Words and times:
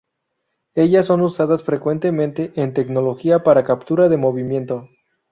Ellas 0.73 1.05
son 1.05 1.21
usadas 1.21 1.61
frecuentemente 1.61 2.51
en 2.55 2.73
tecnología 2.73 3.43
para 3.43 3.63
captura 3.63 4.09
de 4.09 4.17
movimiento. 4.17 4.89